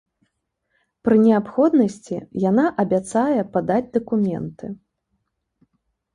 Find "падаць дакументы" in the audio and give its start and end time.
3.59-4.65